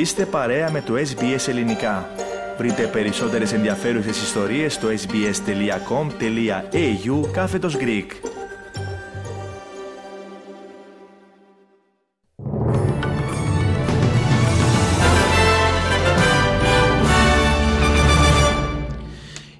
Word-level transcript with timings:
Είστε 0.00 0.26
παρέα 0.26 0.70
με 0.70 0.82
το 0.82 0.94
SBS 0.94 1.48
Ελληνικά. 1.48 2.10
Βρείτε 2.58 2.86
περισσότερες 2.86 3.52
ενδιαφέρουσες 3.52 4.22
ιστορίες 4.22 4.74
στο 4.74 4.88
sbs.com.au 4.88 5.30
κάθετος 7.32 7.76
Greek. 7.76 8.06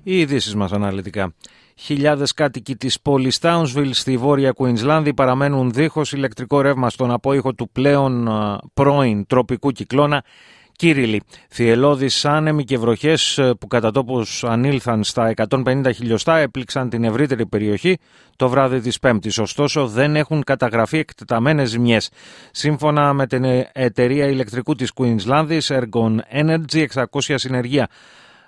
Οι 0.02 0.18
ειδήσεις 0.18 0.54
μας 0.54 0.72
αναλυτικά. 0.72 1.34
Χιλιάδες 1.82 2.34
κάτοικοι 2.34 2.76
της 2.76 3.00
πόλης 3.00 3.38
Townsville 3.42 3.90
στη 3.90 4.16
βόρεια 4.16 4.52
Κουινσλάνδη 4.52 5.14
παραμένουν 5.14 5.70
δίχως 5.70 6.12
ηλεκτρικό 6.12 6.60
ρεύμα 6.60 6.90
στον 6.90 7.10
απόϊχο 7.10 7.54
του 7.54 7.70
πλέον 7.72 8.28
πρώην 8.74 9.26
τροπικού 9.26 9.70
κυκλώνα 9.70 10.24
Κύριλι. 10.72 11.22
Θυελώδεις 11.50 12.24
άνεμοι 12.24 12.64
και 12.64 12.78
βροχές 12.78 13.40
που 13.60 13.66
κατά 13.66 13.90
τόπους 13.90 14.44
ανήλθαν 14.44 15.04
στα 15.04 15.32
150 15.48 15.90
χιλιοστά 15.94 16.38
έπληξαν 16.38 16.88
την 16.88 17.04
ευρύτερη 17.04 17.46
περιοχή 17.46 17.98
το 18.36 18.48
βράδυ 18.48 18.80
της 18.80 18.98
Πέμπτης. 18.98 19.38
Ωστόσο, 19.38 19.86
δεν 19.86 20.16
έχουν 20.16 20.42
καταγραφεί 20.42 20.98
εκτεταμένες 20.98 21.68
ζημιές. 21.68 22.10
Σύμφωνα 22.50 23.12
με 23.12 23.26
την 23.26 23.44
εταιρεία 23.72 24.26
ηλεκτρικού 24.26 24.74
της 24.74 24.90
Κουινσλάνδης, 24.92 25.72
Ergon 25.74 26.16
Energy, 26.32 26.86
600 26.94 27.04
συνεργεία 27.34 27.82
ε, 27.82 27.88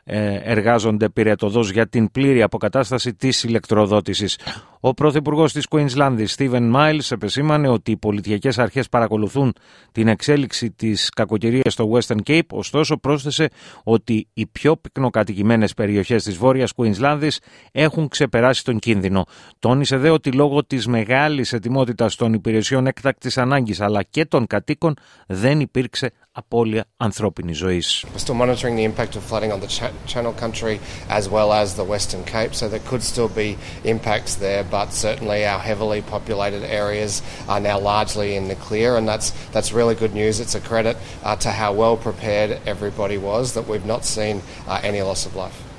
εργάζονται 0.05 1.09
πυρετοδός 1.09 1.71
για 1.71 1.89
την 1.89 2.11
πλήρη 2.11 2.43
αποκατάσταση 2.43 3.15
της 3.15 3.43
ηλεκτροδότησης. 3.43 4.39
Ο 4.81 4.95
Πρωθυπουργός 4.95 5.53
της 5.53 5.67
Κουίνσλάνδης, 5.67 6.33
Στίβεν 6.33 6.73
Miles, 6.77 7.11
επεσήμανε 7.11 7.69
ότι 7.69 7.91
οι 7.91 7.97
πολιτιακές 7.97 8.59
αρχές 8.59 8.89
παρακολουθούν 8.89 9.53
την 9.93 10.09
εξέλιξη 10.09 10.71
της 10.71 11.09
κακοκαιρίας 11.09 11.73
στο 11.73 11.91
Western 11.93 12.19
Cape, 12.27 12.47
ωστόσο 12.51 12.97
πρόσθεσε 12.97 13.49
ότι 13.85 14.29
οι 14.35 14.47
πιο 14.47 14.77
πυκνοκατοικημένες 14.77 15.75
περιοχές 15.75 16.23
της 16.23 16.37
Βόρειας 16.37 16.73
Κουίνσλάνδης 16.73 17.41
έχουν 17.73 18.09
ξεπεράσει 18.09 18.65
τον 18.65 18.79
κίνδυνο. 18.79 19.25
Τόνισε 19.59 19.97
δε 19.97 20.11
ότι 20.11 20.33
λόγω 20.33 20.65
της 20.65 20.87
μεγάλης 20.87 21.53
ετοιμότητας 21.53 22.17
των 22.17 22.33
υπηρεσιών 22.33 22.87
έκτακτης 22.87 23.39
ανάγκης 23.39 23.81
αλλά 23.81 24.03
και 24.03 24.25
των 24.25 24.47
κατοίκων 24.47 24.95
δεν 25.27 25.61
υπήρξε 25.61 26.11
απώλεια 26.33 26.85
ανθρώπινης 26.97 27.57
ζωής. 27.57 28.05
We're 28.05 28.19
still 28.19 28.35
monitoring 28.35 28.77
the 28.77 28.85
impact 28.85 29.17
of 29.17 29.23
flooding 29.23 29.53
on 29.53 29.61
the 29.61 29.71
Channel 30.13 30.33
Country 30.33 30.81
as 31.09 31.29
well 31.29 31.53
as 31.53 31.75
the 31.75 31.85
Western 31.85 32.25
Cape, 32.25 32.55
so 32.55 32.69
there 32.69 32.87
could 32.91 33.03
still 33.03 33.29
be 33.29 33.59
impacts 33.85 34.35
there, 34.37 34.65
but 34.65 34.89
certainly 34.93 35.45
our 35.45 35.59
heavily 35.59 36.01
populated 36.15 36.65
areas 36.83 37.23
are 37.53 37.61
now 37.61 37.79
largely 37.79 38.35
in 38.39 38.49
the 38.49 38.59
clear, 38.69 38.97
and 38.97 39.07
that's 39.07 39.29
that's 39.55 39.73
really 39.73 39.97
good 40.03 40.15
news. 40.15 40.41
It's 40.41 40.55
a 40.55 40.61
credit 40.61 40.97
uh, 41.23 41.37
to 41.45 41.51
how 41.51 41.71
well 41.83 41.97
prepared 42.09 42.51
everybody 42.75 43.19
was 43.19 43.53
that 43.55 43.69
we've 43.71 43.89
not 43.95 44.05
seen 44.05 44.43
uh, 44.67 44.81
any 44.83 45.03
loss 45.03 45.27
of 45.27 45.35
life. 45.37 45.72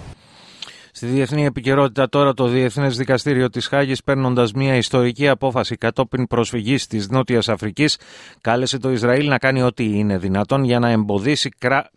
Στη 0.95 1.05
διεθνή 1.05 1.45
επικαιρότητα 1.45 2.09
τώρα 2.09 2.33
το 2.33 2.47
Διεθνές 2.47 2.97
Δικαστήριο 2.97 3.49
της 3.49 3.67
Χάγης, 3.67 4.03
παίρνοντας 4.03 4.52
μια 4.52 4.75
ιστορική 4.75 5.27
απόφαση 5.27 5.75
κατόπιν 5.75 6.27
προσφυγής 6.27 6.88
της 6.88 7.09
Νότιας 7.09 7.50
Αφρικής, 7.50 7.97
κάλεσε 8.41 8.77
το 8.77 8.91
Ισραήλ 8.91 9.27
να 9.27 9.38
κάνει 9.38 9.61
ό,τι 9.61 9.83
είναι 9.83 10.17
δυνατόν 10.17 10.63
για 10.63 10.80
να 10.80 10.89
εμποδίσει 10.89 11.50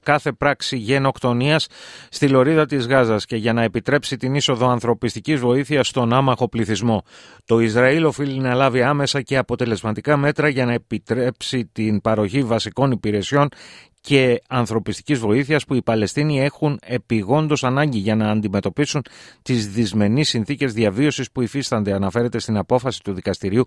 κάθε 0.03 0.33
πράξη 0.33 0.77
γενοκτονίας 0.77 1.66
στη 2.08 2.28
λωρίδα 2.28 2.66
της 2.66 2.86
Γάζας 2.86 3.25
και 3.25 3.36
για 3.36 3.53
να 3.53 3.62
επιτρέψει 3.62 4.16
την 4.16 4.34
είσοδο 4.34 4.69
ανθρωπιστικής 4.69 5.41
βοήθειας 5.41 5.88
στον 5.88 6.12
άμαχο 6.12 6.48
πληθυσμό. 6.48 7.05
Το 7.44 7.60
Ισραήλ 7.60 8.05
οφείλει 8.05 8.38
να 8.38 8.55
λάβει 8.55 8.83
άμεσα 8.83 9.22
και 9.22 9.36
αποτελεσματικά 9.36 10.16
μέτρα 10.16 10.48
για 10.48 10.64
να 10.64 10.72
επιτρέψει 10.72 11.70
την 11.72 12.00
παροχή 12.00 12.42
βασικών 12.42 12.91
υπηρεσιών 12.91 13.48
και 14.07 14.43
ανθρωπιστικής 14.49 15.19
βοήθειας 15.19 15.65
που 15.65 15.75
οι 15.75 15.83
Παλαιστίνοι 15.83 16.41
έχουν 16.41 16.78
επιγόντως 16.83 17.65
ανάγκη 17.65 17.99
για 17.99 18.15
να 18.15 18.31
αντιμετωπίσουν 18.31 19.03
τις 19.43 19.69
δυσμενείς 19.69 20.28
συνθήκες 20.28 20.72
διαβίωσης 20.72 21.31
που 21.31 21.41
υφίστανται, 21.41 21.93
αναφέρεται 21.93 22.39
στην 22.39 22.56
απόφαση 22.56 23.03
του 23.03 23.12
δικαστηρίου 23.12 23.65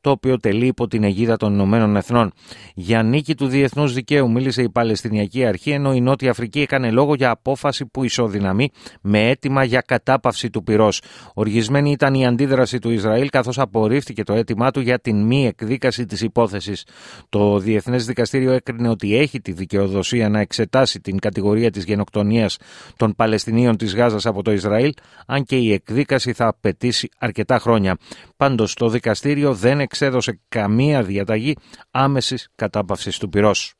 το 0.00 0.10
οποίο 0.10 0.38
τελεί 0.38 0.66
υπό 0.66 0.88
την 0.88 1.04
αιγίδα 1.04 1.36
των 1.36 1.52
Ηνωμένων 1.52 1.96
Εθνών. 1.96 2.32
Για 2.74 3.02
νίκη 3.02 3.34
του 3.34 3.46
διεθνούς 3.46 3.92
δικαίου 3.92 4.30
μίλησε 4.30 4.62
η 4.62 4.70
Παλαιστινιακή 4.70 5.44
Αρχή, 5.44 5.70
ενώ 5.70 5.92
η 5.92 6.00
Νότια 6.00 6.30
Αφρική 6.30 6.60
έκανε 6.60 6.90
λόγο 6.90 7.14
για 7.14 7.30
απόφαση 7.30 7.86
που 7.86 8.04
ισοδυναμεί 8.04 8.70
με 9.00 9.28
αίτημα 9.28 9.64
για 9.64 9.80
κατάπαυση 9.86 10.50
του 10.50 10.62
πυρός. 10.62 11.02
Οργισμένη 11.34 11.90
ήταν 11.90 12.14
η 12.14 12.26
αντίδραση 12.26 12.78
του 12.78 12.90
Ισραήλ, 12.90 13.28
καθώς 13.28 13.58
απορρίφθηκε 13.58 14.22
το 14.22 14.32
αίτημά 14.32 14.70
του 14.70 14.80
για 14.80 14.98
την 14.98 15.22
μη 15.22 15.46
εκδίκαση 15.46 16.04
της 16.06 16.20
υπόθεσης. 16.20 16.86
Το 17.28 17.58
Διεθνές 17.58 18.06
Δικαστήριο 18.06 18.52
έκρινε 18.52 18.88
ότι 18.88 19.16
έχει 19.16 19.40
τη 19.40 19.52
δικαιοδοσία 19.52 20.28
να 20.28 20.40
εξετάσει 20.40 21.00
την 21.00 21.18
κατηγορία 21.18 21.70
της 21.70 21.84
γενοκτονίας 21.84 22.56
των 22.96 23.14
Παλαιστινίων 23.14 23.76
της 23.76 23.94
Γάζας 23.94 24.26
από 24.26 24.42
το 24.42 24.52
Ισραήλ, 24.52 24.92
αν 25.26 25.44
και 25.44 25.56
η 25.56 25.72
εκδίκαση 25.72 26.32
θα 26.32 26.46
απαιτήσει 26.46 27.08
αρκετά 27.18 27.58
χρόνια. 27.58 27.96
Πάντως 28.36 28.74
το 28.74 28.88
δικαστήριο 28.88 29.54
δεν 29.54 29.80
εξέδωσε 29.90 30.40
καμία 30.48 31.02
διαταγή 31.02 31.56
άμεσης 31.90 32.48
κατάπαυσης 32.54 33.18
του 33.18 33.28
πυρός. 33.28 33.77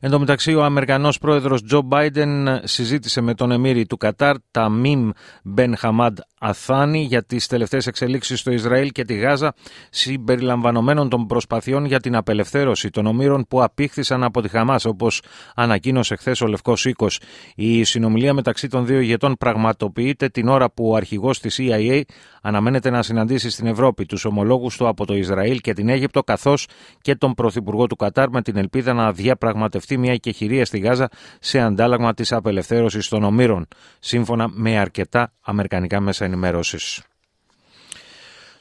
Εν 0.00 0.10
τω 0.10 0.18
μεταξύ, 0.18 0.54
ο 0.54 0.64
Αμερικανός 0.64 1.18
πρόεδρος 1.18 1.62
Τζο 1.62 1.82
Μπάιντεν 1.82 2.60
συζήτησε 2.62 3.20
με 3.20 3.34
τον 3.34 3.50
Εμμύρη 3.50 3.86
του 3.86 3.96
Κατάρ, 3.96 4.36
Ταμίμ 4.50 5.10
Μπεν 5.42 5.76
Χαμάντ 5.76 6.18
Αθάνη, 6.38 7.02
για 7.02 7.24
τις 7.24 7.46
τελευταίες 7.46 7.86
εξελίξεις 7.86 8.40
στο 8.40 8.50
Ισραήλ 8.50 8.90
και 8.90 9.04
τη 9.04 9.14
Γάζα, 9.14 9.54
συμπεριλαμβανομένων 9.90 11.08
των 11.08 11.26
προσπαθειών 11.26 11.84
για 11.84 12.00
την 12.00 12.16
απελευθέρωση 12.16 12.90
των 12.90 13.06
ομήρων 13.06 13.44
που 13.48 13.62
απήχθησαν 13.62 14.22
από 14.22 14.42
τη 14.42 14.48
Χαμάς, 14.48 14.84
όπως 14.84 15.22
ανακοίνωσε 15.54 16.16
χθες 16.16 16.40
ο 16.40 16.46
Λευκός 16.46 16.84
Οίκος. 16.84 17.20
Η 17.54 17.84
συνομιλία 17.84 18.34
μεταξύ 18.34 18.68
των 18.68 18.86
δύο 18.86 19.00
ηγετών 19.00 19.36
πραγματοποιείται 19.38 20.28
την 20.28 20.48
ώρα 20.48 20.70
που 20.70 20.88
ο 20.88 20.94
αρχηγός 20.94 21.40
της 21.40 21.60
CIA 21.60 22.00
αναμένεται 22.42 22.90
να 22.90 23.02
συναντήσει 23.02 23.50
στην 23.50 23.66
Ευρώπη 23.66 24.06
τους 24.06 24.24
ομολόγους 24.24 24.76
του 24.76 24.88
από 24.88 25.06
το 25.06 25.14
Ισραήλ 25.14 25.60
και 25.60 25.72
την 25.72 25.88
Αίγυπτο, 25.88 26.22
καθώς 26.22 26.66
και 27.00 27.14
τον 27.14 27.34
πρωθυπουργό 27.34 27.86
του 27.86 27.96
Κατάρ, 27.96 28.28
με 28.30 28.42
την 28.42 28.56
ελπίδα 28.56 28.92
να 28.92 29.12
διαπραγματευτεί 29.12 29.93
μια 29.96 30.12
εκεχηρία 30.12 30.64
στη 30.64 30.78
Γάζα 30.78 31.08
σε 31.40 31.60
αντάλλαγμα 31.60 32.14
της 32.14 32.32
απελευθέρωσης 32.32 33.08
των 33.08 33.22
ομήρων, 33.22 33.68
σύμφωνα 33.98 34.48
με 34.52 34.78
αρκετά 34.78 35.32
αμερικανικά 35.40 36.00
μέσα 36.00 36.24
ενημέρωσης. 36.24 37.02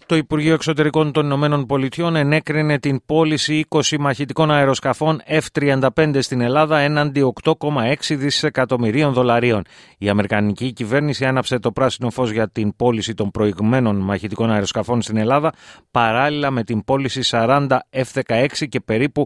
Το 0.06 0.16
Υπουργείο 0.16 0.54
Εξωτερικών 0.54 1.12
των 1.12 1.26
Ηνωμένων 1.26 1.66
Πολιτειών 1.66 2.16
ενέκρινε 2.16 2.80
την 2.80 3.02
πώληση 3.06 3.66
20 3.70 3.82
μαχητικών 4.00 4.52
αεροσκαφών 4.52 5.22
F-35 5.28 6.18
στην 6.20 6.42
Ελλάδα 6.42 6.80
έναντι 6.80 7.34
8,6 7.44 7.94
δισεκατομμυρίων 8.10 9.14
δολαρίων. 9.14 9.64
Η 9.98 10.10
Αμερικανική 10.10 10.74
κυβέρνηση 10.74 11.26
άναψε 11.26 11.60
το 11.60 11.72
πράσινο 11.72 12.10
φως 12.10 12.32
για 12.32 12.50
την 12.50 12.76
πώληση 12.76 13.14
των 13.14 13.32
προηγουμένων 13.32 13.96
μαχητικών 13.96 14.52
αεροσκαφών 14.52 15.02
στην 15.02 15.18
Ελλάδα 15.18 15.54
παράλληλα 15.92 16.52
με 16.52 16.64
την 16.64 16.84
πώληση 16.84 17.22
40 17.24 17.68
F-16 17.90 18.48
και 18.70 18.80
περίπου 18.80 19.26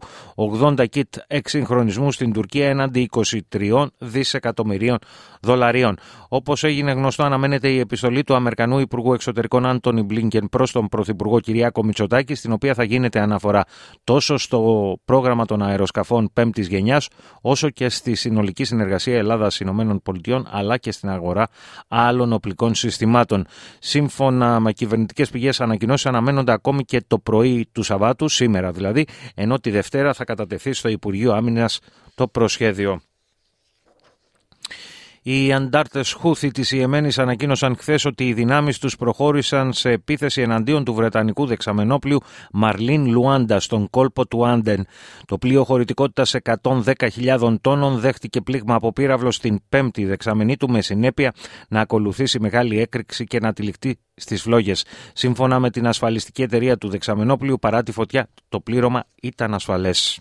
80 0.61 0.85
kit 0.95 1.01
εξυγχρονισμού 1.27 2.11
στην 2.11 2.33
Τουρκία 2.33 2.67
έναντι 2.69 3.09
23 3.51 3.85
δισεκατομμυρίων 3.97 4.97
δολαρίων. 5.41 5.97
Όπως 6.29 6.63
έγινε 6.63 6.91
γνωστό, 6.91 7.23
αναμένεται 7.23 7.67
η 7.67 7.79
επιστολή 7.79 8.23
του 8.23 8.35
Αμερικανού 8.35 8.79
Υπουργού 8.79 9.13
Εξωτερικών 9.13 9.65
Άντωνι 9.65 10.01
Μπλίνκεν 10.01 10.49
προς 10.49 10.66
τον 10.71 10.87
Πρωθυπουργό 10.87 11.39
Κυριάκο 11.39 11.83
Μητσοτάκη, 11.83 12.35
στην 12.35 12.51
οποία 12.51 12.73
θα 12.73 12.83
γίνεται 12.83 13.19
αναφορά 13.19 13.63
τόσο 14.03 14.37
στο 14.37 14.95
πρόγραμμα 15.05 15.45
των 15.45 15.61
αεροσκαφών 15.61 16.29
πέμπτης 16.33 16.67
γενιάς, 16.67 17.07
όσο 17.41 17.69
και 17.69 17.89
στη 17.89 18.15
συνολική 18.15 18.63
συνεργασία 18.63 19.17
Ελλάδα-ΗΠΑ, 19.17 20.43
αλλά 20.51 20.77
και 20.77 20.91
στην 20.91 21.09
αγορά 21.09 21.47
άλλων 21.87 22.33
οπλικών 22.33 22.75
συστημάτων. 22.75 23.45
Σύμφωνα 23.79 24.59
με 24.59 24.71
κυβερνητικές 24.71 25.29
πηγές, 25.29 25.61
ανακοινώσεις 25.61 26.05
αναμένονται 26.05 26.51
ακόμη 26.51 26.83
και 26.83 27.01
το 27.07 27.19
πρωί 27.19 27.67
του 27.71 27.83
Σαββάτου, 27.83 28.27
σήμερα 28.27 28.71
δηλαδή, 28.71 29.05
ενώ 29.35 29.59
τη 29.59 29.69
Δευτέρα 29.69 30.13
θα 30.13 30.23
κατατεθεί 30.23 30.73
στο 30.73 30.89
Υπουργείο 30.89 31.33
Άμυνας 31.33 31.79
το 32.15 32.27
προσχέδιο. 32.27 33.01
Οι 35.29 35.53
αντάρτες 35.53 36.11
Χούθη 36.11 36.51
της 36.51 36.71
Ιεμένης 36.71 37.19
ανακοίνωσαν 37.19 37.77
χθες 37.77 38.05
ότι 38.05 38.27
οι 38.27 38.33
δυνάμεις 38.33 38.79
τους 38.79 38.95
προχώρησαν 38.95 39.73
σε 39.73 39.89
επίθεση 39.89 40.41
εναντίον 40.41 40.83
του 40.83 40.93
Βρετανικού 40.93 41.45
δεξαμενόπλου 41.45 42.19
Μαρλίν 42.51 43.07
Λουάντα 43.07 43.59
στον 43.59 43.89
κόλπο 43.89 44.27
του 44.27 44.47
Άντεν. 44.47 44.87
Το 45.25 45.37
πλοίο 45.37 45.63
χωρητικότητας 45.63 46.35
110.000 46.61 47.55
τόνων 47.61 47.99
δέχτηκε 47.99 48.41
πλήγμα 48.41 48.75
από 48.75 48.93
πύραυλο 48.93 49.31
στην 49.31 49.59
πέμπτη 49.69 50.05
δεξαμενή 50.05 50.57
του 50.57 50.69
με 50.69 50.81
συνέπεια 50.81 51.33
να 51.67 51.81
ακολουθήσει 51.81 52.39
μεγάλη 52.39 52.79
έκρηξη 52.79 53.23
και 53.23 53.39
να 53.39 53.53
τυλιχτεί 53.53 53.99
στις 54.15 54.41
φλόγες. 54.41 54.85
Σύμφωνα 55.13 55.59
με 55.59 55.69
την 55.69 55.87
ασφαλιστική 55.87 56.41
εταιρεία 56.41 56.77
του 56.77 56.89
δεξαμενόπλου, 56.89 57.59
παρά 57.59 57.83
τη 57.83 57.91
φωτιά, 57.91 58.29
το 58.49 58.59
πλήρωμα 58.59 59.03
ήταν 59.21 59.53
ασφαλές. 59.53 60.19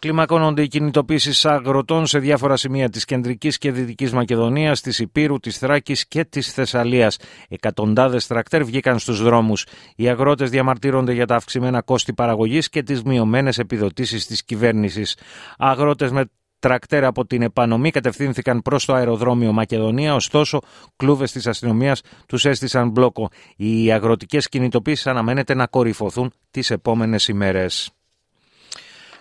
Κλιμακώνονται 0.00 0.62
οι 0.62 0.68
κινητοποίησεις 0.68 1.44
αγροτών 1.44 2.06
σε 2.06 2.18
διάφορα 2.18 2.56
σημεία 2.56 2.88
της 2.88 3.04
κεντρικής 3.04 3.58
και 3.58 3.72
δυτικής 3.72 4.12
Μακεδονίας, 4.12 4.80
της 4.80 4.98
Υπήρου, 4.98 5.38
της 5.38 5.58
Θράκης 5.58 6.08
και 6.08 6.24
της 6.24 6.52
Θεσσαλίας. 6.52 7.18
Εκατοντάδες 7.48 8.26
τρακτέρ 8.26 8.64
βγήκαν 8.64 8.98
στους 8.98 9.22
δρόμους. 9.22 9.66
Οι 9.96 10.08
αγρότες 10.08 10.50
διαμαρτύρονται 10.50 11.12
για 11.12 11.26
τα 11.26 11.34
αυξημένα 11.34 11.82
κόστη 11.82 12.12
παραγωγής 12.12 12.68
και 12.68 12.82
τις 12.82 13.02
μειωμένες 13.02 13.58
επιδοτήσεις 13.58 14.26
της 14.26 14.44
κυβέρνησης. 14.44 15.16
Αγρότες 15.58 16.10
με 16.10 16.24
τρακτέρ 16.58 17.04
από 17.04 17.26
την 17.26 17.42
επανομή 17.42 17.90
κατευθύνθηκαν 17.90 18.62
προς 18.62 18.84
το 18.84 18.94
αεροδρόμιο 18.94 19.52
Μακεδονία, 19.52 20.14
ωστόσο 20.14 20.60
κλούβες 20.96 21.32
της 21.32 21.46
αστυνομίας 21.46 22.00
τους 22.26 22.44
έστησαν 22.44 22.90
μπλόκο. 22.90 23.30
Οι 23.56 23.92
αγροτικές 23.92 24.48
κινητοποίησεις 24.48 25.06
αναμένεται 25.06 25.54
να 25.54 25.66
κορυφωθούν 25.66 26.32
τις 26.50 26.70
επόμενες 26.70 27.28
ημέρες 27.28 27.90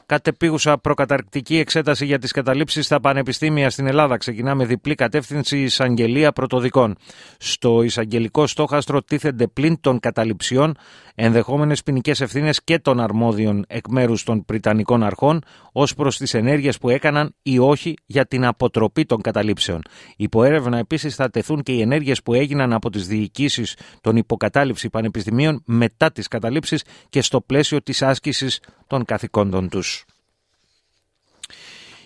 κατεπίγουσα 0.09 0.77
προκαταρκτική 0.77 1.57
εξέταση 1.57 2.05
για 2.05 2.19
τις 2.19 2.31
καταλήψεις 2.31 2.85
στα 2.85 2.99
πανεπιστήμια 2.99 3.69
στην 3.69 3.87
Ελλάδα. 3.87 4.17
Ξεκινά 4.17 4.55
με 4.55 4.65
διπλή 4.65 4.95
κατεύθυνση 4.95 5.61
εισαγγελία 5.61 6.31
πρωτοδικών. 6.31 6.95
Στο 7.37 7.81
εισαγγελικό 7.81 8.47
στόχαστρο 8.47 9.01
τίθενται 9.01 9.47
πλην 9.47 9.79
των 9.81 9.99
καταληψιών 9.99 10.75
ενδεχόμενες 11.15 11.83
ποινικές 11.83 12.21
ευθύνες 12.21 12.63
και 12.63 12.79
των 12.79 12.99
αρμόδιων 12.99 13.65
εκ 13.67 13.87
μέρους 13.87 14.23
των 14.23 14.45
Πριτανικών 14.45 15.03
αρχών 15.03 15.41
ως 15.71 15.95
προς 15.95 16.17
τις 16.17 16.33
ενέργειες 16.33 16.77
που 16.77 16.89
έκαναν 16.89 17.35
ή 17.41 17.59
όχι 17.59 17.93
για 18.05 18.25
την 18.25 18.45
αποτροπή 18.45 19.05
των 19.05 19.21
καταλήψεων. 19.21 19.81
Υπό 20.17 20.43
έρευνα 20.43 20.77
επίσης 20.77 21.15
θα 21.15 21.29
τεθούν 21.29 21.63
και 21.63 21.71
οι 21.71 21.81
ενέργειες 21.81 22.21
που 22.21 22.33
έγιναν 22.33 22.73
από 22.73 22.89
τις 22.89 23.07
διοικήσεις 23.07 23.75
των 24.01 24.15
υποκατάληψη 24.15 24.89
πανεπιστημίων 24.89 25.61
μετά 25.65 26.11
τις 26.11 26.27
καταλήψεις 26.27 26.83
και 27.09 27.21
στο 27.21 27.41
πλαίσιο 27.41 27.81
της 27.81 28.01
άσκησης 28.01 28.59
των 28.89 29.05
καθηκόντων 29.05 29.69
τους. 29.69 30.05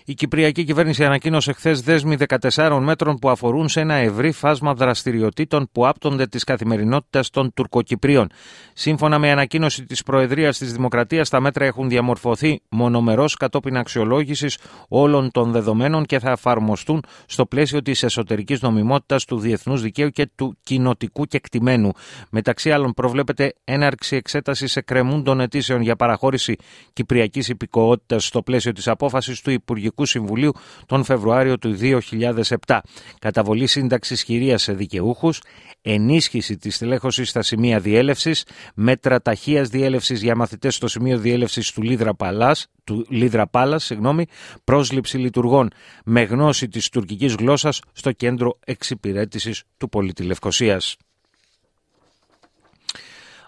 Η 0.06 0.14
Κυπριακή 0.14 0.64
κυβέρνηση 0.64 1.04
ανακοίνωσε 1.04 1.52
χθες 1.52 1.80
δέσμη 1.80 2.16
14 2.52 2.78
μέτρων 2.82 3.16
που 3.16 3.30
αφορούν 3.30 3.68
σε 3.68 3.80
ένα 3.80 3.94
ευρύ 3.94 4.32
φάσμα 4.32 4.74
δραστηριοτήτων 4.74 5.68
που 5.72 5.86
άπτονται 5.86 6.26
της 6.26 6.44
καθημερινότητας 6.44 7.30
των 7.30 7.52
Τουρκοκυπρίων. 7.54 8.28
Σύμφωνα 8.72 9.18
με 9.18 9.30
ανακοίνωση 9.30 9.84
της 9.84 10.02
Προεδρίας 10.02 10.58
της 10.58 10.72
Δημοκρατίας, 10.72 11.28
τα 11.28 11.40
μέτρα 11.40 11.64
έχουν 11.64 11.88
διαμορφωθεί 11.88 12.60
μονομερός 12.68 13.36
κατόπιν 13.36 13.76
αξιολόγησης 13.76 14.58
όλων 14.88 15.30
των 15.30 15.50
δεδομένων 15.50 16.04
και 16.04 16.18
θα 16.18 16.30
εφαρμοστούν 16.30 17.02
στο 17.26 17.46
πλαίσιο 17.46 17.82
της 17.82 18.02
εσωτερικής 18.02 18.60
νομιμότητας 18.60 19.24
του 19.24 19.38
διεθνούς 19.38 19.82
δικαίου 19.82 20.10
και 20.10 20.28
του 20.34 20.58
κοινοτικού 20.62 21.24
κεκτημένου. 21.24 21.92
Μεταξύ 22.30 22.70
άλλων, 22.72 22.92
προβλέπεται 22.92 23.54
έναρξη 23.64 24.16
εξέτασης 24.16 24.76
εκκρεμούντων 24.76 25.40
αιτήσεων 25.40 25.80
για 25.80 25.96
παραχώρηση 25.96 26.56
κυπριακής 26.92 27.48
υπηκοότητας 27.48 28.24
στο 28.24 28.42
πλαίσιο 28.42 28.72
της 28.72 28.88
απόφασης 28.88 29.40
του 29.40 29.50
Υπουργικού 29.50 29.92
Υπουργικού 29.94 30.06
Συμβουλίου 30.06 30.52
τον 30.86 31.04
Φεβρουάριο 31.04 31.58
του 31.58 31.76
2007. 32.66 32.78
Καταβολή 33.18 33.66
σύνταξης 33.66 34.22
χειρίας 34.22 34.62
σε 34.62 34.72
δικαιούχους, 34.72 35.40
ενίσχυση 35.82 36.56
της 36.56 36.78
τηλέχωση 36.78 37.24
στα 37.24 37.42
σημεία 37.42 37.80
διέλευσης, 37.80 38.46
μέτρα 38.74 39.22
ταχείας 39.22 39.68
διέλευσης 39.68 40.22
για 40.22 40.36
μαθητές 40.36 40.74
στο 40.74 40.88
σημείο 40.88 41.18
διέλευσης 41.18 41.72
του 41.72 41.82
Λίδρα 41.82 42.14
Παλάς, 42.14 42.66
του 42.84 43.06
Λίδρα 43.08 43.46
Πάλας, 43.46 43.84
συγγνώμη, 43.84 44.26
πρόσληψη 44.64 45.18
λειτουργών 45.18 45.70
με 46.04 46.22
γνώση 46.22 46.68
της 46.68 46.88
τουρκικής 46.88 47.34
γλώσσας 47.34 47.80
στο 47.92 48.12
κέντρο 48.12 48.58
εξυπηρέτησης 48.64 49.62
του 49.76 49.88
πολίτη 49.88 50.22
Λευκοσίας 50.22 50.96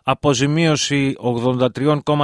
αποζημίωση 0.09 1.15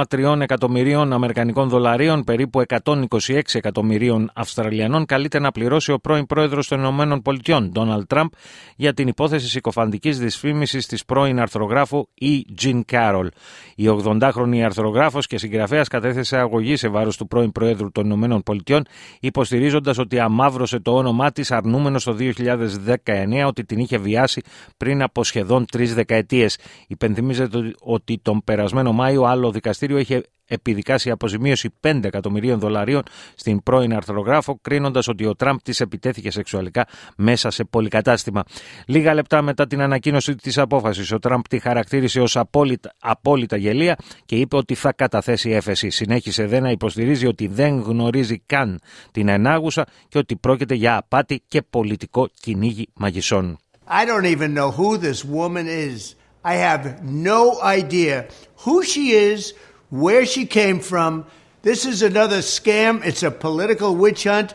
83,3 0.09 0.39
εκατομμυρίων 0.39 1.13
Αμερικανικών 1.13 1.69
δολαρίων, 1.69 2.23
περίπου 2.23 2.63
126 2.83 3.41
εκατομμυρίων 3.51 4.31
Αυστραλιανών, 4.33 5.05
καλείται 5.05 5.39
να 5.39 5.51
πληρώσει 5.51 5.91
ο 5.91 5.99
πρώην 5.99 6.25
πρόεδρος 6.25 6.67
των 6.67 6.79
Ηνωμένων 6.79 7.21
Πολιτειών, 7.21 7.69
Ντόναλτ 7.71 8.07
Τραμπ, 8.07 8.27
για 8.75 8.93
την 8.93 9.07
υπόθεση 9.07 9.47
συκοφαντικής 9.49 10.19
δυσφήμισης 10.19 10.85
της 10.85 11.05
πρώην 11.05 11.39
αρθρογράφου 11.39 12.07
E. 12.21 12.41
Jean 12.61 12.81
Carroll. 12.91 13.27
Η 13.75 13.85
80χρονη 14.03 14.59
αρθρογράφος 14.59 15.27
και 15.27 15.37
συγγραφέας 15.37 15.87
κατέθεσε 15.87 16.37
αγωγή 16.37 16.75
σε 16.75 16.87
βάρος 16.87 17.17
του 17.17 17.27
πρώην 17.27 17.51
Προέδρου 17.51 17.91
των 17.91 18.05
Ηνωμένων 18.05 18.43
Πολιτειών, 18.43 18.85
υποστηρίζοντας 19.19 19.97
ότι 19.97 20.19
αμάβρωσε 20.19 20.79
το 20.79 20.95
όνομά 20.95 21.31
της, 21.31 21.51
αρνούμενο 21.51 21.99
το 22.03 22.13
2019 22.13 23.45
ότι 23.45 23.63
την 23.65 23.79
είχε 23.79 23.97
βιάσει 23.97 24.41
πριν 24.77 25.01
από 25.01 25.23
σχεδόν 25.23 25.65
τρεις 25.65 25.93
δεκαετίες. 25.93 26.57
Υπενθυμίζεται 26.87 27.72
ότι 27.79 28.19
τον 28.21 28.43
περασμένο 28.43 28.91
Μάιο 28.91 29.23
άλλο 29.23 29.51
δικαστήριο 29.51 29.97
είχε 29.97 30.23
επιδικάσει 30.47 31.09
αποζημίωση 31.09 31.69
5 31.81 31.99
εκατομμυρίων 32.03 32.59
δολαρίων 32.59 33.01
στην 33.35 33.63
πρώην 33.63 33.93
αρθρογράφο, 33.93 34.59
κρίνοντας 34.61 35.07
ότι 35.07 35.25
ο 35.25 35.35
Τραμπ 35.35 35.57
της 35.63 35.79
επιτέθηκε 35.79 36.31
σεξουαλικά 36.31 36.87
μέσα 37.17 37.49
σε 37.49 37.63
πολυκατάστημα. 37.63 38.43
Λίγα 38.85 39.13
λεπτά 39.13 39.41
μετά 39.41 39.67
την 39.67 39.81
ανακοίνωση 39.81 40.35
της 40.35 40.57
απόφασης, 40.57 41.11
ο 41.11 41.19
Τραμπ 41.19 41.41
τη 41.49 41.59
χαρακτήρισε 41.59 42.21
ως 42.21 42.37
απόλυτα, 42.37 42.93
απόλυτα 42.99 43.57
γελία 43.57 43.97
και 44.25 44.35
είπε 44.35 44.55
ότι 44.55 44.75
θα 44.75 44.93
καταθέσει 44.93 45.51
έφεση. 45.51 45.89
Συνέχισε 45.89 46.45
δε 46.45 46.59
να 46.59 46.71
υποστηρίζει 46.71 47.27
ότι 47.27 47.47
δεν 47.47 47.79
γνωρίζει 47.79 48.39
καν 48.45 48.79
την 49.11 49.27
ενάγουσα 49.27 49.85
και 50.07 50.17
ότι 50.17 50.35
πρόκειται 50.35 50.73
για 50.73 50.97
απάτη 50.97 51.43
και 51.47 51.61
πολιτικό 51.61 52.29
κυνήγι 52.41 52.87
μαγισσών. 52.93 53.57
I 53.85 54.05
don't 54.05 54.25
even 54.25 54.53
know 54.53 54.71
who 54.71 54.97
this 54.97 55.25
woman 55.25 55.67
is. 55.67 56.15
I 56.43 56.55
have 56.55 57.03
no 57.03 57.61
idea 57.61 58.27
who 58.57 58.83
she 58.83 59.11
is, 59.11 59.53
where 59.89 60.25
she 60.25 60.45
came 60.45 60.79
from. 60.79 61.25
This 61.61 61.85
is 61.85 62.01
another 62.01 62.39
scam. 62.39 63.05
It's 63.05 63.23
a 63.23 63.31
political 63.31 63.95
witch 63.95 64.25
hunt. 64.25 64.53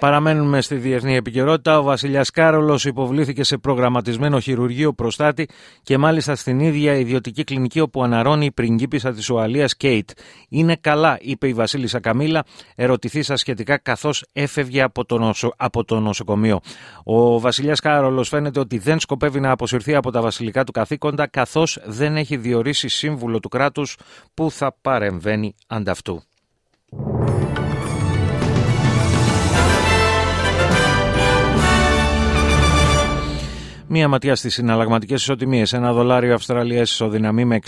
Παραμένουμε 0.00 0.60
στη 0.60 0.74
διεθνή 0.74 1.16
επικαιρότητα. 1.16 1.78
Ο 1.78 1.82
Βασιλιάς 1.82 2.30
Κάρολος 2.30 2.84
υποβλήθηκε 2.84 3.42
σε 3.42 3.56
προγραμματισμένο 3.58 4.40
χειρουργείο 4.40 4.92
προστάτη 4.92 5.48
και 5.82 5.98
μάλιστα 5.98 6.34
στην 6.34 6.60
ίδια 6.60 6.94
ιδιωτική 6.94 7.44
κλινική 7.44 7.80
όπου 7.80 8.02
αναρώνει 8.02 8.44
η 8.44 8.52
πριγκίπισσα 8.52 9.12
της 9.12 9.30
Ουαλίας 9.30 9.76
Κέιτ. 9.76 10.10
Είναι 10.48 10.76
καλά, 10.76 11.18
είπε 11.20 11.48
η 11.48 11.52
Βασίλισσα 11.52 12.00
Καμίλα, 12.00 12.44
ερωτηθήσα 12.74 13.36
σχετικά 13.36 13.78
καθώς 13.78 14.24
έφευγε 14.32 14.82
από 14.82 15.04
το, 15.04 15.18
νοσο... 15.18 15.52
από 15.56 15.84
το 15.84 16.00
νοσοκομείο. 16.00 16.60
Ο 17.04 17.40
Βασιλιάς 17.40 17.80
Κάρολος 17.80 18.28
φαίνεται 18.28 18.60
ότι 18.60 18.78
δεν 18.78 19.00
σκοπεύει 19.00 19.40
να 19.40 19.50
αποσυρθεί 19.50 19.94
από 19.94 20.10
τα 20.10 20.20
βασιλικά 20.20 20.64
του 20.64 20.72
καθήκοντα 20.72 21.26
καθώς 21.26 21.78
δεν 21.84 22.16
έχει 22.16 22.36
διορίσει 22.36 22.88
σύμβουλο 22.88 23.40
του 23.40 23.48
κράτους 23.48 23.96
που 24.34 24.50
θα 24.50 24.76
παρεμβαίνει 24.82 25.54
ανταυτού. 25.66 26.22
Μία 33.92 34.08
ματιά 34.08 34.36
στις 34.36 34.54
συναλλαγματικές 34.54 35.22
ισοτιμίες. 35.22 35.72
Ένα 35.72 35.92
δολάριο 35.92 36.34
Αυστραλία 36.34 36.80
ισοδυναμεί 36.80 37.44
με 37.44 37.58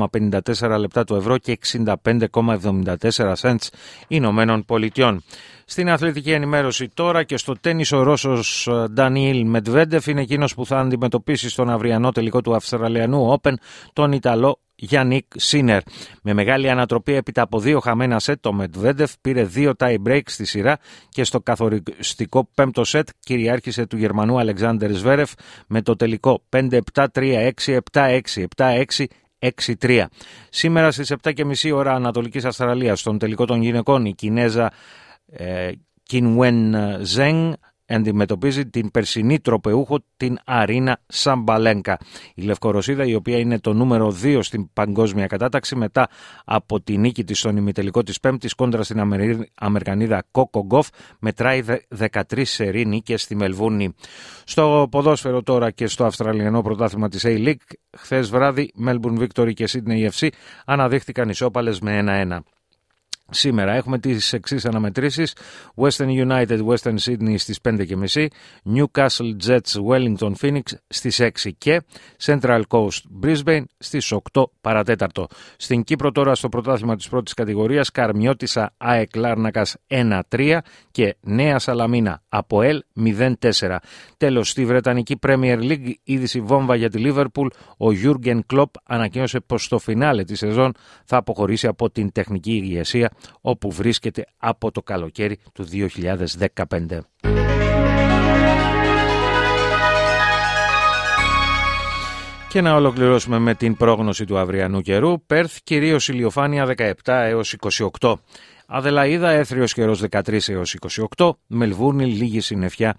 60,54 0.00 0.78
λεπτά 0.78 1.04
του 1.04 1.14
ευρώ 1.14 1.38
και 1.38 1.58
65,74 1.72 3.34
cents 3.40 3.68
Ηνωμένων 4.08 4.64
Πολιτειών. 4.64 5.22
Στην 5.64 5.90
αθλητική 5.90 6.30
ενημέρωση 6.32 6.88
τώρα 6.94 7.22
και 7.22 7.36
στο 7.36 7.54
τέννις 7.60 7.92
ο 7.92 8.02
Ρώσος 8.02 8.66
ε, 8.66 8.88
Ντανιήλ 8.90 9.46
Μετβέντεφ 9.46 10.06
είναι 10.06 10.20
εκείνος 10.20 10.54
που 10.54 10.66
θα 10.66 10.78
αντιμετωπίσει 10.78 11.48
στον 11.48 11.70
αυριανό 11.70 12.12
τελικό 12.12 12.40
του 12.40 12.54
Αυστραλιανού 12.54 13.38
Open 13.40 13.52
τον 13.92 14.12
Ιταλό 14.12 14.58
Γιάννικ 14.74 15.24
Σίνερ. 15.36 15.82
Με 16.22 16.32
μεγάλη 16.32 16.70
ανατροπή 16.70 17.14
έπειτα 17.14 17.42
από 17.42 17.60
δύο 17.60 17.80
χαμένα 17.80 18.18
σετ, 18.18 18.40
το 18.40 18.52
Μετβέντεφ 18.52 19.12
πήρε 19.20 19.44
δύο 19.44 19.72
tie 19.78 19.96
break 20.06 20.22
στη 20.24 20.44
σειρά 20.44 20.78
και 21.08 21.24
στο 21.24 21.40
καθοριστικό 21.40 22.48
πέμπτο 22.54 22.84
σετ 22.84 23.08
κυριάρχησε 23.20 23.86
του 23.86 23.96
Γερμανού 23.96 24.38
Αλεξάνδρ 24.38 24.90
Σβέρεφ 24.90 25.32
με 25.66 25.82
το 25.82 25.96
τελικό 25.96 26.42
5-7-3-6, 26.50 27.50
7-6, 27.92 28.20
7-6, 28.56 29.04
6-3. 29.80 30.04
Σήμερα 30.48 30.90
στις 30.90 31.12
7.30 31.22 31.72
ώρα 31.74 31.92
Ανατολικής 31.92 32.44
Αυστραλίας, 32.44 33.00
στον 33.00 33.18
τελικό 33.18 33.44
των 33.44 33.62
γυναικών, 33.62 34.04
η 34.04 34.14
Κινέζα 34.14 34.72
ε, 35.26 35.70
Κινουέν 36.02 36.74
Ζέν 37.00 37.56
αντιμετωπίζει 37.86 38.66
την 38.66 38.90
περσινή 38.90 39.40
τροπεούχο 39.40 39.98
την 40.16 40.38
Αρίνα 40.44 41.00
Σαμπαλένκα. 41.06 41.98
Η 42.34 42.42
Λευκορωσίδα 42.42 43.04
η 43.04 43.14
οποία 43.14 43.38
είναι 43.38 43.58
το 43.58 43.72
νούμερο 43.72 44.16
2 44.22 44.38
στην 44.42 44.72
παγκόσμια 44.72 45.26
κατάταξη 45.26 45.76
μετά 45.76 46.08
από 46.44 46.80
τη 46.80 46.96
νίκη 46.96 47.24
της 47.24 47.38
στον 47.38 47.56
ημιτελικό 47.56 48.02
της 48.02 48.20
Πέμπτης 48.20 48.54
κόντρα 48.54 48.82
στην 48.82 49.00
Αμερικανίδα 49.54 50.24
Κόκο 50.30 50.64
Γκοφ 50.64 50.88
μετράει 51.18 51.62
13 51.98 52.42
σερή 52.42 52.86
νίκες 52.86 53.22
στη 53.22 53.34
Μελβούνη. 53.34 53.94
Στο 54.44 54.88
ποδόσφαιρο 54.90 55.42
τώρα 55.42 55.70
και 55.70 55.86
στο 55.86 56.04
Αυστραλιανό 56.04 56.62
πρωτάθλημα 56.62 57.08
της 57.08 57.24
A-League 57.26 57.74
χθες 57.96 58.30
βράδυ 58.30 58.72
Melbourne 58.86 59.26
Victory 59.26 59.52
και 59.54 59.68
Sydney 59.72 60.10
FC 60.10 60.28
αναδείχθηκαν 60.64 61.28
ισόπαλες 61.28 61.80
με 61.80 61.98
1-1. 62.30 62.38
Σήμερα 63.30 63.72
έχουμε 63.72 63.98
τις 63.98 64.32
εξής 64.32 64.64
αναμετρήσεις 64.64 65.36
Western 65.76 66.08
United 66.28 66.66
Western 66.66 66.94
Sydney 67.04 67.34
στις 67.36 67.58
5.30 67.62 68.26
Newcastle 68.74 69.36
Jets 69.46 69.82
Wellington 69.88 70.32
Phoenix 70.40 70.62
στις 70.86 71.20
6 71.20 71.30
και 71.58 71.82
Central 72.24 72.60
Coast 72.68 73.00
Brisbane 73.22 73.62
στις 73.78 74.12
8 74.32 74.44
παρατέταρτο. 74.60 75.26
Στην 75.56 75.84
Κύπρο 75.84 76.12
τώρα 76.12 76.34
στο 76.34 76.48
πρωτάθλημα 76.48 76.96
της 76.96 77.08
πρώτης 77.08 77.34
κατηγορίας 77.34 77.90
Καρμιώτησα 77.90 78.74
ΑΕΚ 78.76 79.16
Λάρνακας 79.16 79.76
1-3 79.88 80.58
και 80.90 81.16
Νέα 81.20 81.58
Σαλαμίνα 81.58 82.22
από 82.28 82.62
ΕΛ 82.62 82.82
0-4. 83.00 83.76
Τέλος 84.16 84.50
στη 84.50 84.64
Βρετανική 84.64 85.18
Premier 85.26 85.58
League 85.60 85.92
είδηση 86.04 86.40
βόμβα 86.40 86.76
για 86.76 86.90
τη 86.90 87.02
Liverpool 87.06 87.46
ο 87.76 87.86
Jurgen 88.04 88.38
Klopp 88.54 88.70
ανακοίνωσε 88.84 89.40
πως 89.40 89.64
στο 89.64 89.78
φινάλε 89.78 90.24
της 90.24 90.38
σεζόν 90.38 90.72
θα 91.04 91.16
αποχωρήσει 91.16 91.66
από 91.66 91.90
την 91.90 92.12
τεχνική 92.12 92.52
ηγεσία 92.52 93.10
όπου 93.40 93.70
βρίσκεται 93.70 94.24
από 94.36 94.70
το 94.70 94.82
καλοκαίρι 94.82 95.38
του 95.52 95.66
2015. 95.72 96.98
Και 102.48 102.60
να 102.60 102.74
ολοκληρώσουμε 102.74 103.38
με 103.38 103.54
την 103.54 103.76
πρόγνωση 103.76 104.24
του 104.24 104.38
αυριανού 104.38 104.80
καιρού. 104.80 105.24
Πέρθ 105.26 105.58
κυρίως 105.64 106.08
ηλιοφάνεια 106.08 106.74
17 106.76 106.92
έως 107.04 107.56
28. 108.00 108.14
Αδελαίδα 108.66 109.30
έθριος 109.30 109.72
καιρός 109.72 110.02
13 110.10 110.48
έως 110.48 110.76
28, 111.16 111.30
Μελβούρνη 111.46 112.06
λίγη 112.06 112.40
συννεφιά 112.40 112.96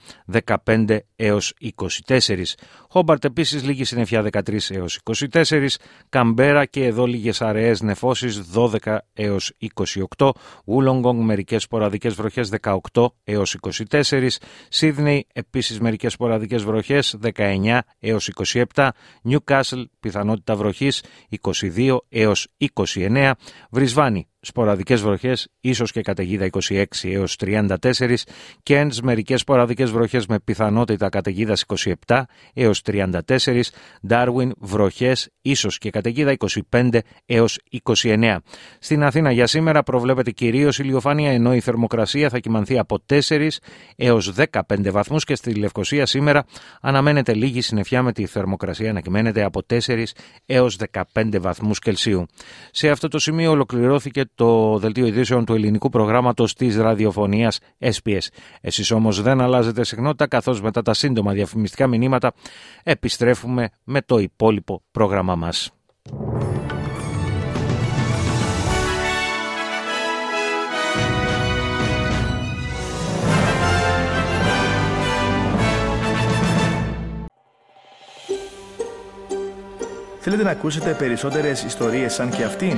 15 0.66 0.98
έως 1.16 1.54
24. 2.08 2.56
Χόμπαρτ 2.90 3.26
επίσης 3.26 3.64
λίγη 3.64 3.84
συννεφιά 3.84 4.22
13 4.22 4.72
έως 4.72 5.00
24, 5.32 5.68
Καμπέρα 6.10 6.66
και 6.66 6.86
εδώ 6.86 7.06
λίγες 7.06 7.42
αραίες 7.42 7.82
νεφώσεις 7.82 8.42
12 8.54 8.98
έως 9.14 9.54
28, 10.18 10.30
Ούλογκογκ 10.66 11.20
μερικές 11.24 11.64
σποραδικές 11.64 12.14
βροχές 12.14 12.50
18 12.50 13.08
έως 13.24 13.58
24, 13.90 14.40
Σίδνεϊ 14.70 15.28
επίσης 15.34 15.80
μερικές 15.80 16.14
σποραδικές 16.14 16.64
βροχές 16.64 17.16
19 17.22 17.80
έως 18.00 18.30
27, 18.74 18.90
Νιουκάσλ 19.22 19.82
πιθανότητα 20.00 20.56
βροχής 20.56 21.04
22 21.30 21.98
έως 22.10 22.48
29, 22.58 23.32
Βρισβάνη 23.70 24.28
σποραδικές 24.48 25.02
βροχές, 25.02 25.48
ίσως 25.62 25.92
και 25.92 26.02
καταιγίδα 26.02 26.46
26 26.46 26.86
έως 27.04 27.36
34, 27.36 28.26
Κέντς 28.64 29.02
μερικές 29.02 29.40
σποραδικές 29.40 29.92
βροχές 29.92 30.26
με 30.26 30.40
πιθανότητα 30.40 31.10
καταιγίδας 31.10 31.64
27 32.08 32.22
έως 32.54 32.82
34, 32.82 33.72
Ντάρουιν 34.08 34.54
βροχές, 34.58 35.30
ίσως 35.42 35.78
και 35.78 35.90
καταιγίδα 35.90 36.36
25 36.72 37.00
έως 37.26 37.60
29. 37.84 38.38
Στην 38.80 39.04
Αθήνα 39.04 39.32
για 39.32 39.48
σήμερα 39.48 39.84
προβλέπεται 39.84 40.32
κυρίως 40.32 40.80
ηλιοφάνεια 40.80 41.32
ενώ 41.32 41.54
η 41.54 41.60
θερμοκρασία 41.60 42.30
θα 42.30 42.40
κυμανθεί 42.40 42.80
από 42.80 43.00
4 43.10 43.48
έως 43.96 44.34
15 44.52 44.92
βαθμούς 44.92 45.24
και 45.24 45.36
στη 45.36 45.54
Λευκοσία 45.54 46.06
σήμερα 46.06 46.46
αναμένεται 46.82 47.34
λίγη 47.34 47.62
συννεφιά 47.62 48.04
με 48.04 48.12
τη 48.12 48.26
θερμοκρασία 48.26 48.94
να 48.94 49.00
κυμαίνεται 49.00 49.44
από 49.44 49.62
4 49.70 50.04
έως 50.46 50.78
15 51.14 51.40
βαθμούς 51.40 51.80
Κελσίου. 51.80 52.26
Σε 52.72 52.90
αυτό 52.90 53.08
το 53.08 53.20
σημείο 53.20 53.52
ολοκληρώθηκε 53.52 54.24
το 54.36 54.78
δελτίο 54.78 55.06
ειδήσεων 55.06 55.46
του 55.46 55.54
ελληνικού 55.54 55.90
προγράμματος 55.90 56.54
της 56.54 56.78
ραδιοφωνίας 56.78 57.60
SPS. 57.80 58.28
Εσείς 58.62 58.92
όμως 58.92 59.22
δεν 59.22 59.42
αλλάζετε 59.42 59.84
συχνότητα 59.84 60.28
καθώς 60.28 60.62
μετά 60.62 60.82
τα 60.82 60.94
σύντομα 60.94 61.32
διαφημιστικά 61.32 61.88
μηνύματα 61.88 62.34
επιστρέφουμε 62.84 63.70
με 63.84 64.02
το 64.02 64.18
υπόλοιπο 64.18 64.82
πρόγραμμα 64.92 65.36
μας. 65.36 65.72
Θέλετε 80.28 80.44
να 80.44 80.52
ακούσετε 80.52 80.94
περισσότερες 80.94 81.64
ιστορίες 81.64 82.14
σαν 82.14 82.30
και 82.30 82.44
αυτήν; 82.44 82.78